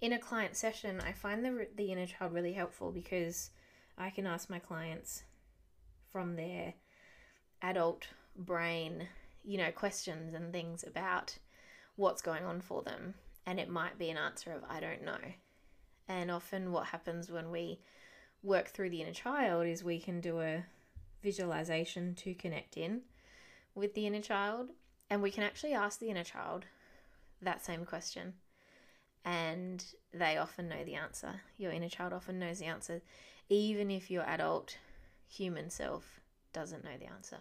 in 0.00 0.12
a 0.12 0.18
client 0.18 0.56
session, 0.56 1.00
I 1.00 1.12
find 1.12 1.44
the, 1.44 1.66
the 1.76 1.90
inner 1.92 2.06
child 2.06 2.32
really 2.32 2.52
helpful 2.52 2.92
because 2.92 3.50
I 3.98 4.10
can 4.10 4.26
ask 4.26 4.48
my 4.48 4.58
clients 4.58 5.24
from 6.10 6.36
their 6.36 6.74
adult 7.62 8.08
brain 8.36 9.08
you 9.44 9.58
know, 9.58 9.70
questions 9.72 10.34
and 10.34 10.52
things 10.52 10.84
about 10.86 11.36
what's 11.96 12.22
going 12.22 12.44
on 12.44 12.60
for 12.60 12.82
them. 12.82 13.14
And 13.46 13.58
it 13.58 13.68
might 13.68 13.98
be 13.98 14.10
an 14.10 14.16
answer 14.16 14.52
of, 14.52 14.62
I 14.68 14.80
don't 14.80 15.04
know. 15.04 15.18
And 16.08 16.30
often 16.30 16.72
what 16.72 16.86
happens 16.86 17.30
when 17.30 17.50
we 17.50 17.80
work 18.42 18.68
through 18.68 18.90
the 18.90 19.02
inner 19.02 19.12
child 19.12 19.66
is 19.66 19.82
we 19.82 20.00
can 20.00 20.20
do 20.20 20.40
a 20.40 20.64
visualization 21.22 22.14
to 22.16 22.34
connect 22.34 22.76
in 22.76 23.02
with 23.74 23.94
the 23.94 24.06
inner 24.06 24.20
child. 24.20 24.70
And 25.10 25.22
we 25.22 25.30
can 25.30 25.44
actually 25.44 25.74
ask 25.74 25.98
the 25.98 26.10
inner 26.10 26.24
child 26.24 26.64
that 27.40 27.64
same 27.64 27.84
question. 27.84 28.34
And 29.24 29.84
they 30.12 30.36
often 30.36 30.68
know 30.68 30.84
the 30.84 30.94
answer. 30.94 31.40
Your 31.58 31.72
inner 31.72 31.88
child 31.88 32.12
often 32.12 32.38
knows 32.38 32.58
the 32.58 32.66
answer, 32.66 33.02
even 33.48 33.90
if 33.90 34.10
your 34.10 34.24
adult 34.24 34.78
human 35.28 35.70
self 35.70 36.20
doesn't 36.52 36.84
know 36.84 36.96
the 36.98 37.06
answer. 37.06 37.38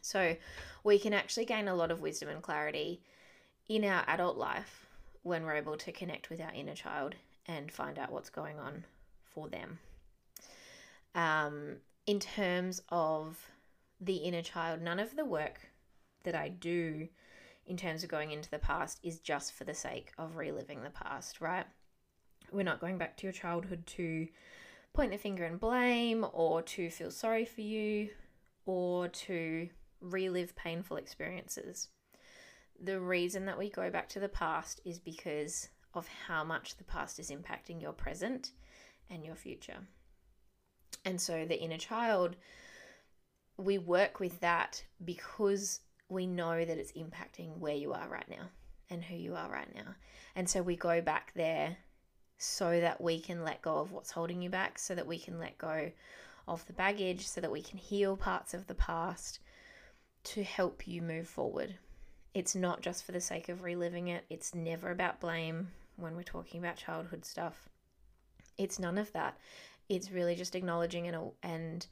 So 0.00 0.36
we 0.84 0.98
can 0.98 1.14
actually 1.14 1.44
gain 1.44 1.68
a 1.68 1.74
lot 1.74 1.90
of 1.90 2.00
wisdom 2.00 2.28
and 2.28 2.42
clarity 2.42 3.00
in 3.68 3.84
our 3.84 4.04
adult 4.08 4.36
life 4.36 4.86
when 5.22 5.44
we're 5.44 5.56
able 5.56 5.76
to 5.76 5.92
connect 5.92 6.28
with 6.28 6.40
our 6.40 6.52
inner 6.52 6.74
child 6.74 7.14
and 7.46 7.70
find 7.70 7.98
out 7.98 8.10
what's 8.10 8.30
going 8.30 8.58
on 8.58 8.84
for 9.24 9.48
them. 9.48 9.78
Um, 11.14 11.76
in 12.06 12.18
terms 12.18 12.82
of 12.88 13.38
the 14.02 14.16
inner 14.16 14.42
child, 14.42 14.82
none 14.82 14.98
of 14.98 15.14
the 15.14 15.24
work 15.24 15.60
that 16.24 16.34
I 16.34 16.48
do 16.48 17.08
in 17.66 17.76
terms 17.76 18.02
of 18.02 18.10
going 18.10 18.32
into 18.32 18.50
the 18.50 18.58
past 18.58 18.98
is 19.02 19.20
just 19.20 19.52
for 19.52 19.64
the 19.64 19.74
sake 19.74 20.12
of 20.18 20.36
reliving 20.36 20.82
the 20.82 20.90
past, 20.90 21.40
right? 21.40 21.66
We're 22.50 22.64
not 22.64 22.80
going 22.80 22.98
back 22.98 23.16
to 23.18 23.26
your 23.26 23.32
childhood 23.32 23.86
to 23.86 24.26
point 24.92 25.12
the 25.12 25.18
finger 25.18 25.44
and 25.44 25.60
blame 25.60 26.26
or 26.32 26.62
to 26.62 26.90
feel 26.90 27.10
sorry 27.10 27.44
for 27.44 27.60
you 27.60 28.10
or 28.66 29.08
to 29.08 29.68
relive 30.00 30.56
painful 30.56 30.96
experiences. 30.96 31.88
The 32.82 33.00
reason 33.00 33.46
that 33.46 33.58
we 33.58 33.70
go 33.70 33.88
back 33.88 34.08
to 34.10 34.20
the 34.20 34.28
past 34.28 34.80
is 34.84 34.98
because 34.98 35.68
of 35.94 36.08
how 36.26 36.42
much 36.42 36.76
the 36.76 36.84
past 36.84 37.20
is 37.20 37.30
impacting 37.30 37.80
your 37.80 37.92
present 37.92 38.50
and 39.08 39.24
your 39.24 39.36
future. 39.36 39.78
And 41.04 41.20
so 41.20 41.44
the 41.46 41.60
inner 41.60 41.78
child, 41.78 42.36
we 43.62 43.78
work 43.78 44.20
with 44.20 44.40
that 44.40 44.82
because 45.04 45.80
we 46.08 46.26
know 46.26 46.64
that 46.64 46.78
it's 46.78 46.92
impacting 46.92 47.56
where 47.58 47.74
you 47.74 47.92
are 47.92 48.08
right 48.08 48.28
now 48.28 48.48
and 48.90 49.02
who 49.02 49.16
you 49.16 49.34
are 49.34 49.50
right 49.50 49.74
now. 49.74 49.94
And 50.36 50.48
so 50.48 50.62
we 50.62 50.76
go 50.76 51.00
back 51.00 51.32
there 51.34 51.76
so 52.38 52.80
that 52.80 53.00
we 53.00 53.20
can 53.20 53.44
let 53.44 53.62
go 53.62 53.78
of 53.78 53.92
what's 53.92 54.10
holding 54.10 54.42
you 54.42 54.50
back, 54.50 54.78
so 54.78 54.94
that 54.94 55.06
we 55.06 55.18
can 55.18 55.38
let 55.38 55.56
go 55.58 55.90
of 56.48 56.66
the 56.66 56.72
baggage, 56.72 57.26
so 57.26 57.40
that 57.40 57.52
we 57.52 57.62
can 57.62 57.78
heal 57.78 58.16
parts 58.16 58.52
of 58.52 58.66
the 58.66 58.74
past 58.74 59.38
to 60.24 60.42
help 60.42 60.86
you 60.86 61.00
move 61.00 61.28
forward. 61.28 61.76
It's 62.34 62.56
not 62.56 62.80
just 62.80 63.04
for 63.04 63.12
the 63.12 63.20
sake 63.20 63.48
of 63.48 63.62
reliving 63.62 64.08
it, 64.08 64.24
it's 64.28 64.54
never 64.54 64.90
about 64.90 65.20
blame 65.20 65.68
when 65.96 66.16
we're 66.16 66.22
talking 66.22 66.60
about 66.60 66.76
childhood 66.76 67.24
stuff. 67.24 67.68
It's 68.58 68.78
none 68.78 68.98
of 68.98 69.12
that. 69.12 69.38
It's 69.88 70.10
really 70.10 70.34
just 70.34 70.54
acknowledging 70.54 71.06
and, 71.06 71.30
and 71.42 71.86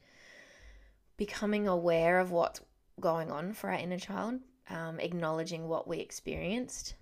becoming 1.21 1.69
aware 1.69 2.19
of 2.19 2.31
what's 2.31 2.63
going 2.99 3.31
on 3.31 3.53
for 3.53 3.69
our 3.69 3.79
inner 3.79 3.99
child, 3.99 4.41
um, 4.71 4.99
acknowledging 4.99 5.69
what 5.69 5.87
we 5.87 5.99
experienced 5.99 6.95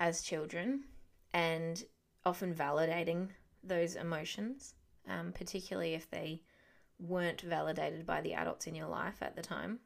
as 0.00 0.22
children, 0.22 0.82
and 1.34 1.84
often 2.24 2.54
validating 2.54 3.28
those 3.62 3.94
emotions, 3.94 4.72
um, 5.06 5.30
particularly 5.30 5.92
if 5.92 6.10
they 6.10 6.40
weren't 6.98 7.42
validated 7.42 8.06
by 8.06 8.22
the 8.22 8.32
adults 8.32 8.66
in 8.66 8.74
your 8.74 8.88
life 8.88 9.16
at 9.20 9.36
the 9.36 9.42
time. 9.42 9.78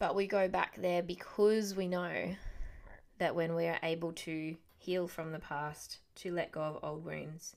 But 0.00 0.16
we 0.16 0.26
go 0.26 0.48
back 0.48 0.74
there 0.78 1.04
because 1.04 1.76
we 1.76 1.86
know 1.86 2.34
that 3.18 3.36
when 3.36 3.54
we 3.54 3.66
are 3.66 3.78
able 3.84 4.14
to 4.14 4.56
heal 4.78 5.06
from 5.06 5.30
the 5.30 5.38
past, 5.38 5.98
to 6.16 6.32
let 6.32 6.50
go 6.50 6.62
of 6.62 6.80
old 6.82 7.04
wounds, 7.04 7.54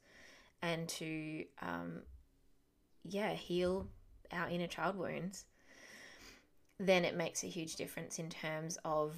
and 0.61 0.87
to, 0.89 1.43
um, 1.59 2.03
yeah, 3.03 3.33
heal 3.33 3.87
our 4.33 4.49
inner 4.49 4.67
child 4.67 4.97
wounds, 4.97 5.45
then 6.79 7.05
it 7.05 7.15
makes 7.15 7.43
a 7.43 7.47
huge 7.47 7.75
difference 7.75 8.19
in 8.19 8.29
terms 8.29 8.77
of 8.83 9.15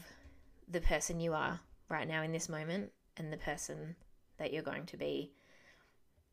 the 0.70 0.82
person 0.82 1.20
you 1.20 1.34
are 1.34 1.60
right 1.90 2.08
now 2.08 2.22
in 2.22 2.32
this 2.32 2.50
moment 2.50 2.92
and 3.18 3.32
the 3.32 3.38
person 3.38 3.96
that 4.38 4.52
you're 4.52 4.64
going 4.64 4.86
to 4.86 4.98
be 4.98 5.32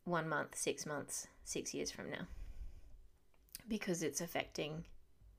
one 0.05 0.29
month, 0.29 0.57
six 0.57 0.85
months, 0.85 1.29
six 1.45 1.73
years 1.73 1.91
from 1.91 2.11
now. 2.11 2.27
Because 3.69 4.03
it's 4.03 4.21
affecting 4.21 4.85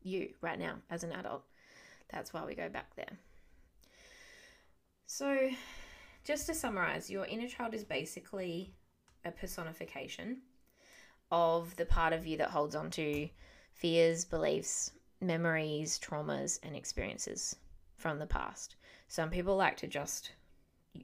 you 0.02 0.30
right 0.42 0.60
now 0.60 0.76
as 0.90 1.04
an 1.04 1.12
adult. 1.12 1.44
That's 2.10 2.34
why 2.34 2.46
we 2.46 2.56
go 2.56 2.70
back 2.70 2.96
there. 2.96 3.18
So, 5.06 5.50
just 6.24 6.48
to 6.48 6.54
summarize, 6.54 7.10
your 7.10 7.26
inner 7.26 7.48
child 7.48 7.74
is 7.74 7.84
basically 7.84 8.74
a 9.26 9.32
personification 9.32 10.38
of 11.34 11.76
the 11.78 11.86
part 11.86 12.14
of 12.14 12.28
you 12.28 12.38
that 12.38 12.52
holds 12.52 12.76
on 12.76 12.92
to 12.92 13.28
fears, 13.74 14.24
beliefs, 14.24 14.92
memories, 15.20 16.00
traumas, 16.00 16.60
and 16.62 16.76
experiences 16.76 17.56
from 17.98 18.20
the 18.20 18.28
past. 18.28 18.76
Some 19.08 19.32
people 19.32 19.56
like 19.56 19.76
to 19.78 19.88
just 19.88 20.34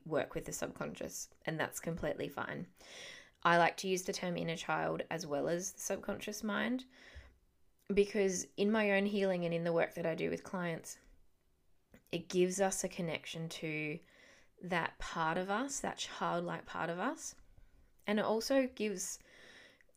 work 0.06 0.36
with 0.36 0.46
the 0.46 0.54
subconscious, 0.54 1.30
and 1.48 1.60
that's 1.60 1.80
completely 1.80 2.30
fine. 2.30 2.68
I 3.44 3.58
like 3.58 3.76
to 3.78 3.88
use 3.88 4.04
the 4.04 4.14
term 4.14 4.38
inner 4.38 4.56
child 4.56 5.02
as 5.10 5.26
well 5.26 5.48
as 5.48 5.72
the 5.72 5.82
subconscious 5.82 6.44
mind 6.44 6.86
because 7.92 8.46
in 8.56 8.72
my 8.72 8.92
own 8.92 9.08
healing 9.08 9.46
and 9.46 9.54
in 9.54 9.64
the 9.64 9.74
work 9.74 9.96
that 9.96 10.06
I 10.06 10.14
do 10.14 10.30
with 10.30 10.44
clients, 10.44 11.00
it 12.12 12.30
gives 12.30 12.62
us 12.62 12.84
a 12.84 12.88
connection 12.88 13.50
to 13.50 13.98
that 14.62 15.00
part 15.00 15.40
of 15.40 15.50
us, 15.50 15.80
that 15.80 15.98
childlike 15.98 16.68
part 16.68 16.92
of 16.92 17.00
us. 17.00 17.34
And 18.06 18.20
it 18.20 18.26
also 18.26 18.70
gives 18.76 19.18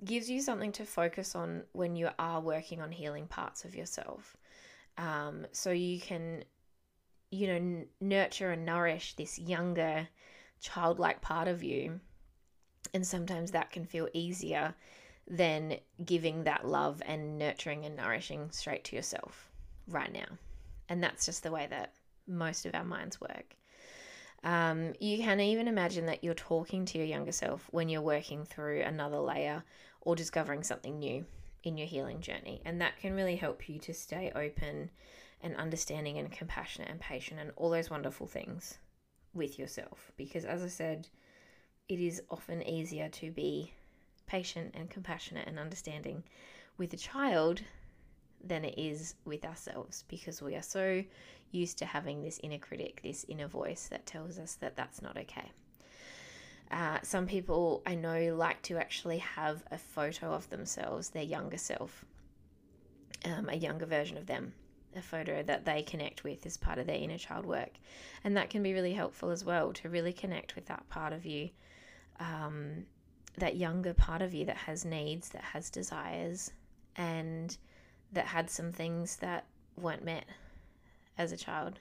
gives 0.04 0.28
you 0.28 0.40
something 0.40 0.72
to 0.72 0.84
focus 0.84 1.34
on 1.34 1.62
when 1.72 1.96
you 1.96 2.08
are 2.18 2.40
working 2.40 2.80
on 2.80 2.90
healing 2.90 3.26
parts 3.26 3.64
of 3.64 3.74
yourself. 3.74 4.36
Um, 4.98 5.46
so 5.52 5.70
you 5.70 6.00
can, 6.00 6.44
you 7.30 7.46
know, 7.46 7.54
n- 7.54 7.86
nurture 8.00 8.50
and 8.50 8.66
nourish 8.66 9.14
this 9.14 9.38
younger, 9.38 10.08
childlike 10.60 11.20
part 11.20 11.48
of 11.48 11.62
you. 11.62 12.00
And 12.94 13.06
sometimes 13.06 13.52
that 13.52 13.70
can 13.70 13.86
feel 13.86 14.08
easier 14.12 14.74
than 15.28 15.76
giving 16.04 16.44
that 16.44 16.66
love 16.66 17.00
and 17.06 17.38
nurturing 17.38 17.84
and 17.84 17.96
nourishing 17.96 18.50
straight 18.50 18.84
to 18.84 18.96
yourself 18.96 19.50
right 19.88 20.12
now. 20.12 20.26
And 20.88 21.02
that's 21.02 21.24
just 21.24 21.42
the 21.42 21.52
way 21.52 21.66
that 21.70 21.94
most 22.26 22.66
of 22.66 22.74
our 22.74 22.84
minds 22.84 23.20
work. 23.20 23.56
Um, 24.44 24.92
you 24.98 25.18
can 25.18 25.40
even 25.40 25.68
imagine 25.68 26.06
that 26.06 26.24
you're 26.24 26.34
talking 26.34 26.84
to 26.86 26.98
your 26.98 27.06
younger 27.06 27.32
self 27.32 27.68
when 27.70 27.88
you're 27.88 28.02
working 28.02 28.44
through 28.44 28.82
another 28.82 29.18
layer 29.18 29.62
or 30.02 30.14
discovering 30.14 30.62
something 30.62 30.98
new 30.98 31.24
in 31.64 31.78
your 31.78 31.86
healing 31.86 32.20
journey. 32.20 32.60
And 32.64 32.80
that 32.80 32.98
can 32.98 33.14
really 33.14 33.36
help 33.36 33.68
you 33.68 33.78
to 33.80 33.94
stay 33.94 34.30
open 34.34 34.90
and 35.40 35.56
understanding 35.56 36.18
and 36.18 36.30
compassionate 36.30 36.90
and 36.90 37.00
patient 37.00 37.40
and 37.40 37.50
all 37.56 37.70
those 37.70 37.90
wonderful 37.90 38.26
things 38.26 38.78
with 39.34 39.58
yourself. 39.58 40.12
Because 40.16 40.44
as 40.44 40.62
I 40.62 40.68
said, 40.68 41.08
it 41.88 41.98
is 41.98 42.22
often 42.30 42.62
easier 42.62 43.08
to 43.08 43.30
be 43.30 43.72
patient 44.26 44.74
and 44.74 44.88
compassionate 44.88 45.48
and 45.48 45.58
understanding 45.58 46.22
with 46.78 46.92
a 46.92 46.96
child 46.96 47.60
than 48.44 48.64
it 48.64 48.74
is 48.76 49.14
with 49.24 49.44
ourselves 49.44 50.04
because 50.08 50.42
we 50.42 50.54
are 50.54 50.62
so 50.62 51.02
used 51.50 51.78
to 51.78 51.84
having 51.84 52.22
this 52.22 52.40
inner 52.42 52.58
critic, 52.58 53.00
this 53.02 53.24
inner 53.28 53.46
voice 53.46 53.88
that 53.88 54.06
tells 54.06 54.38
us 54.38 54.54
that 54.56 54.76
that's 54.76 55.02
not 55.02 55.16
okay. 55.16 55.50
Uh, 56.72 56.98
some 57.02 57.26
people 57.26 57.82
I 57.84 57.94
know 57.94 58.34
like 58.34 58.62
to 58.62 58.78
actually 58.78 59.18
have 59.18 59.62
a 59.70 59.78
photo 59.78 60.32
of 60.32 60.48
themselves, 60.48 61.10
their 61.10 61.22
younger 61.22 61.58
self, 61.58 62.04
um, 63.24 63.48
a 63.50 63.56
younger 63.56 63.84
version 63.84 64.16
of 64.16 64.26
them, 64.26 64.54
a 64.96 65.02
photo 65.02 65.42
that 65.42 65.66
they 65.66 65.82
connect 65.82 66.24
with 66.24 66.46
as 66.46 66.56
part 66.56 66.78
of 66.78 66.86
their 66.86 66.96
inner 66.96 67.18
child 67.18 67.44
work. 67.44 67.72
And 68.24 68.36
that 68.36 68.48
can 68.48 68.62
be 68.62 68.72
really 68.72 68.94
helpful 68.94 69.30
as 69.30 69.44
well 69.44 69.72
to 69.74 69.90
really 69.90 70.14
connect 70.14 70.54
with 70.54 70.66
that 70.66 70.88
part 70.88 71.12
of 71.12 71.26
you 71.26 71.50
um, 72.20 72.84
that 73.38 73.56
younger 73.56 73.94
part 73.94 74.22
of 74.22 74.34
you 74.34 74.44
that 74.46 74.56
has 74.56 74.84
needs, 74.84 75.30
that 75.30 75.42
has 75.42 75.70
desires, 75.70 76.52
and 76.96 77.56
that 78.12 78.26
had 78.26 78.50
some 78.50 78.72
things 78.72 79.16
that 79.16 79.46
weren't 79.76 80.04
met 80.04 80.24
as 81.18 81.32
a 81.32 81.36
child. 81.36 81.78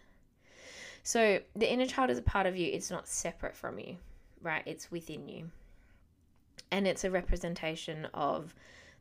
So 1.04 1.40
the 1.56 1.72
inner 1.72 1.86
child 1.86 2.10
is 2.10 2.18
a 2.18 2.24
part 2.24 2.46
of 2.46 2.56
you, 2.56 2.72
it's 2.72 2.92
not 2.92 3.08
separate 3.08 3.56
from 3.56 3.80
you, 3.80 3.98
right? 4.42 4.64
It's 4.66 4.92
within 4.92 5.28
you. 5.28 5.50
And 6.72 6.88
it's 6.88 7.04
a 7.04 7.12
representation 7.12 8.08
of 8.14 8.54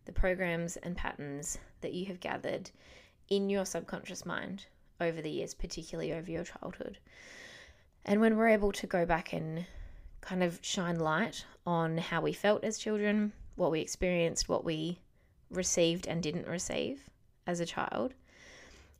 the 0.05 0.13
programs 0.13 0.77
and 0.79 0.97
patterns 0.97 1.59
that 1.83 1.93
you 1.93 2.07
have 2.07 2.21
gathered 2.21 2.71
in 3.29 3.49
your 3.49 3.65
subconscious 3.65 4.27
mind 4.27 4.67
over 5.01 5.23
the 5.23 5.31
years, 5.31 5.55
particularly 5.55 6.13
over 6.13 6.31
your 6.31 6.45
childhood. 6.45 6.99
And 8.05 8.21
when 8.21 8.37
we're 8.37 8.49
able 8.49 8.73
to 8.73 8.87
go 8.87 9.07
back 9.07 9.33
and 9.33 9.67
kind 10.21 10.43
of 10.43 10.59
shine 10.63 10.99
light 10.99 11.45
on 11.67 11.99
how 11.99 12.21
we 12.21 12.33
felt 12.33 12.65
as 12.65 12.79
children, 12.79 13.33
what 13.57 13.71
we 13.71 13.81
experienced, 13.81 14.49
what 14.49 14.65
we 14.65 14.99
received 15.51 16.07
and 16.07 16.23
didn't 16.23 16.47
receive 16.47 17.09
as 17.47 17.61
a 17.61 17.67
child, 17.67 18.15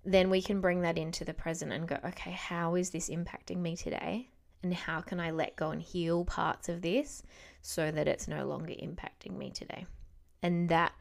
then 0.05 0.31
we 0.31 0.41
can 0.41 0.61
bring 0.61 0.83
that 0.83 0.99
into 0.99 1.25
the 1.25 1.35
present 1.35 1.73
and 1.73 1.89
go, 1.89 1.99
okay, 2.05 2.31
how 2.31 2.75
is 2.75 2.91
this 2.91 3.11
impacting 3.11 3.59
me 3.59 3.77
today? 3.77 4.29
And 4.63 4.75
how 4.75 5.01
can 5.01 5.21
I 5.21 5.31
let 5.31 5.57
go 5.57 5.71
and 5.71 5.81
heal 5.81 6.25
parts 6.25 6.69
of 6.69 6.83
this 6.83 7.23
so 7.63 7.91
that 7.91 8.09
it's 8.09 8.29
no 8.29 8.47
longer 8.47 8.75
impacting 8.75 9.37
me 9.37 9.51
today? 9.51 9.87
And 10.43 10.69
that 10.69 10.93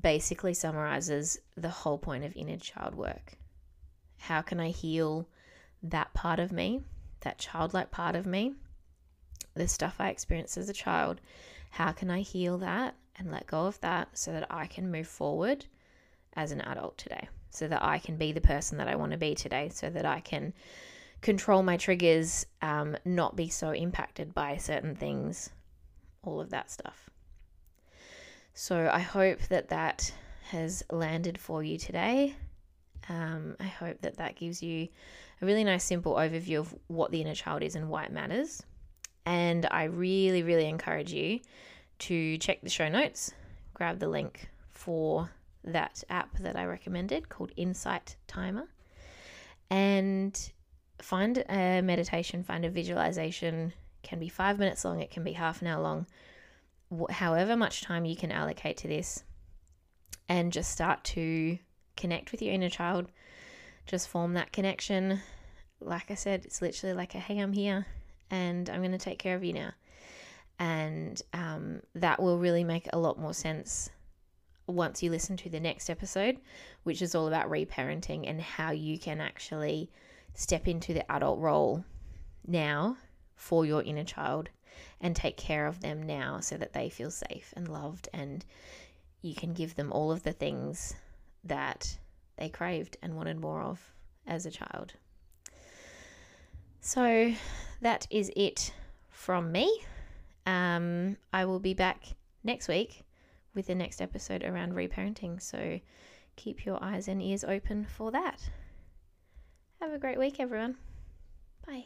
basically 0.00 0.54
summarizes 0.54 1.38
the 1.56 1.68
whole 1.68 1.98
point 1.98 2.24
of 2.24 2.36
inner 2.36 2.56
child 2.56 2.94
work. 2.94 3.34
How 4.18 4.42
can 4.42 4.60
I 4.60 4.70
heal 4.70 5.28
that 5.82 6.12
part 6.14 6.40
of 6.40 6.52
me, 6.52 6.82
that 7.20 7.38
childlike 7.38 7.90
part 7.90 8.16
of 8.16 8.26
me, 8.26 8.54
the 9.54 9.68
stuff 9.68 9.96
I 9.98 10.08
experienced 10.10 10.56
as 10.56 10.68
a 10.68 10.74
child? 10.74 11.20
How 11.70 11.92
can 11.92 12.10
I 12.10 12.20
heal 12.20 12.58
that 12.58 12.96
and 13.16 13.30
let 13.30 13.46
go 13.46 13.66
of 13.66 13.80
that 13.80 14.08
so 14.18 14.32
that 14.32 14.46
I 14.50 14.66
can 14.66 14.90
move 14.90 15.06
forward 15.06 15.64
as 16.34 16.50
an 16.50 16.60
adult 16.62 16.98
today? 16.98 17.28
So 17.50 17.68
that 17.68 17.82
I 17.82 17.98
can 17.98 18.16
be 18.16 18.32
the 18.32 18.40
person 18.40 18.78
that 18.78 18.88
I 18.88 18.96
want 18.96 19.12
to 19.12 19.18
be 19.18 19.34
today, 19.34 19.70
so 19.70 19.88
that 19.88 20.04
I 20.04 20.20
can 20.20 20.52
control 21.20 21.62
my 21.62 21.76
triggers, 21.76 22.46
um, 22.62 22.96
not 23.04 23.36
be 23.36 23.48
so 23.48 23.72
impacted 23.72 24.34
by 24.34 24.56
certain 24.56 24.94
things, 24.94 25.50
all 26.22 26.40
of 26.40 26.50
that 26.50 26.70
stuff. 26.70 27.10
So 28.54 28.90
I 28.92 29.00
hope 29.00 29.40
that 29.48 29.68
that 29.68 30.12
has 30.50 30.82
landed 30.90 31.38
for 31.38 31.62
you 31.62 31.78
today. 31.78 32.34
Um, 33.08 33.56
I 33.60 33.64
hope 33.64 34.00
that 34.02 34.16
that 34.16 34.36
gives 34.36 34.62
you 34.62 34.88
a 35.40 35.46
really 35.46 35.64
nice, 35.64 35.84
simple 35.84 36.14
overview 36.14 36.58
of 36.58 36.74
what 36.88 37.10
the 37.10 37.20
inner 37.20 37.34
child 37.34 37.62
is 37.62 37.76
and 37.76 37.88
why 37.88 38.04
it 38.04 38.12
matters. 38.12 38.62
And 39.24 39.66
I 39.70 39.84
really, 39.84 40.42
really 40.42 40.66
encourage 40.68 41.12
you 41.12 41.40
to 42.00 42.38
check 42.38 42.60
the 42.62 42.70
show 42.70 42.88
notes, 42.88 43.32
grab 43.74 43.98
the 43.98 44.08
link 44.08 44.48
for 44.70 45.30
that 45.64 46.02
app 46.08 46.36
that 46.38 46.56
I 46.56 46.64
recommended 46.64 47.28
called 47.28 47.52
Insight 47.56 48.16
Timer, 48.26 48.68
and 49.70 50.50
find 51.00 51.44
a 51.48 51.80
meditation, 51.80 52.42
find 52.42 52.64
a 52.64 52.70
visualization. 52.70 53.72
Can 54.02 54.18
be 54.18 54.28
five 54.28 54.58
minutes 54.58 54.84
long, 54.84 55.00
it 55.00 55.10
can 55.10 55.24
be 55.24 55.32
half 55.32 55.60
an 55.60 55.68
hour 55.68 55.82
long 55.82 56.06
however 57.10 57.56
much 57.56 57.82
time 57.82 58.04
you 58.04 58.16
can 58.16 58.32
allocate 58.32 58.76
to 58.78 58.88
this 58.88 59.24
and 60.28 60.52
just 60.52 60.70
start 60.70 61.04
to 61.04 61.58
connect 61.96 62.32
with 62.32 62.42
your 62.42 62.54
inner 62.54 62.68
child. 62.68 63.10
Just 63.86 64.08
form 64.08 64.34
that 64.34 64.52
connection. 64.52 65.20
Like 65.80 66.10
I 66.10 66.14
said, 66.14 66.44
it's 66.44 66.60
literally 66.60 66.94
like 66.94 67.14
a 67.14 67.18
hey, 67.18 67.38
I'm 67.38 67.52
here 67.52 67.86
and 68.30 68.68
I'm 68.68 68.80
going 68.80 68.92
to 68.92 68.98
take 68.98 69.18
care 69.18 69.36
of 69.36 69.44
you 69.44 69.52
now. 69.52 69.70
And 70.58 71.20
um, 71.32 71.82
that 71.94 72.20
will 72.20 72.38
really 72.38 72.64
make 72.64 72.88
a 72.92 72.98
lot 72.98 73.18
more 73.18 73.32
sense 73.32 73.90
once 74.66 75.02
you 75.02 75.10
listen 75.10 75.36
to 75.38 75.48
the 75.48 75.60
next 75.60 75.88
episode, 75.88 76.38
which 76.82 77.00
is 77.00 77.14
all 77.14 77.28
about 77.28 77.48
reparenting 77.48 78.28
and 78.28 78.40
how 78.40 78.72
you 78.72 78.98
can 78.98 79.20
actually 79.20 79.90
step 80.38 80.68
into 80.68 80.94
the 80.94 81.10
adult 81.10 81.40
role 81.40 81.84
now 82.46 82.96
for 83.34 83.66
your 83.66 83.82
inner 83.82 84.04
child 84.04 84.48
and 85.00 85.16
take 85.16 85.36
care 85.36 85.66
of 85.66 85.80
them 85.80 86.00
now 86.00 86.38
so 86.38 86.56
that 86.56 86.72
they 86.72 86.88
feel 86.88 87.10
safe 87.10 87.52
and 87.56 87.66
loved 87.66 88.08
and 88.14 88.44
you 89.20 89.34
can 89.34 89.52
give 89.52 89.74
them 89.74 89.90
all 89.90 90.12
of 90.12 90.22
the 90.22 90.32
things 90.32 90.94
that 91.42 91.98
they 92.36 92.48
craved 92.48 92.96
and 93.02 93.16
wanted 93.16 93.40
more 93.40 93.60
of 93.60 93.80
as 94.28 94.46
a 94.46 94.50
child. 94.50 94.92
So 96.80 97.34
that 97.80 98.06
is 98.08 98.30
it 98.36 98.72
from 99.10 99.50
me. 99.50 99.82
Um, 100.46 101.16
I 101.32 101.46
will 101.46 101.58
be 101.58 101.74
back 101.74 102.04
next 102.44 102.68
week 102.68 103.02
with 103.56 103.66
the 103.66 103.74
next 103.74 104.00
episode 104.00 104.44
around 104.44 104.74
reparenting. 104.74 105.42
So 105.42 105.80
keep 106.36 106.64
your 106.64 106.78
eyes 106.80 107.08
and 107.08 107.20
ears 107.20 107.42
open 107.42 107.84
for 107.84 108.12
that. 108.12 108.48
Have 109.80 109.92
a 109.92 109.98
great 109.98 110.18
week, 110.18 110.40
everyone. 110.40 110.76
Bye. 111.64 111.84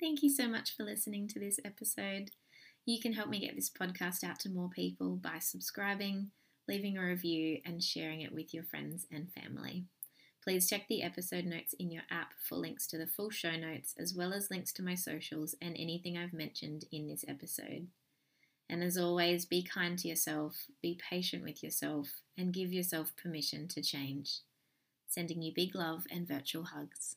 Thank 0.00 0.22
you 0.22 0.30
so 0.30 0.48
much 0.48 0.76
for 0.76 0.82
listening 0.82 1.28
to 1.28 1.38
this 1.38 1.60
episode. 1.64 2.30
You 2.86 3.00
can 3.00 3.12
help 3.12 3.28
me 3.28 3.38
get 3.38 3.54
this 3.54 3.70
podcast 3.70 4.24
out 4.24 4.40
to 4.40 4.50
more 4.50 4.70
people 4.70 5.16
by 5.16 5.38
subscribing, 5.38 6.30
leaving 6.66 6.98
a 6.98 7.04
review, 7.04 7.58
and 7.64 7.80
sharing 7.80 8.22
it 8.22 8.34
with 8.34 8.52
your 8.52 8.64
friends 8.64 9.06
and 9.12 9.32
family. 9.32 9.84
Please 10.42 10.68
check 10.68 10.88
the 10.88 11.02
episode 11.02 11.44
notes 11.44 11.74
in 11.78 11.92
your 11.92 12.02
app 12.10 12.32
for 12.48 12.56
links 12.56 12.86
to 12.88 12.98
the 12.98 13.06
full 13.06 13.30
show 13.30 13.54
notes, 13.54 13.94
as 13.98 14.14
well 14.14 14.32
as 14.32 14.50
links 14.50 14.72
to 14.72 14.82
my 14.82 14.96
socials 14.96 15.54
and 15.62 15.76
anything 15.78 16.18
I've 16.18 16.32
mentioned 16.32 16.84
in 16.90 17.06
this 17.06 17.24
episode. 17.28 17.86
And 18.70 18.84
as 18.84 18.96
always, 18.96 19.46
be 19.46 19.64
kind 19.64 19.98
to 19.98 20.06
yourself, 20.06 20.66
be 20.80 20.96
patient 21.10 21.42
with 21.42 21.60
yourself, 21.60 22.22
and 22.38 22.54
give 22.54 22.72
yourself 22.72 23.12
permission 23.16 23.66
to 23.66 23.82
change. 23.82 24.42
Sending 25.08 25.42
you 25.42 25.52
big 25.52 25.74
love 25.74 26.06
and 26.08 26.26
virtual 26.26 26.62
hugs. 26.62 27.16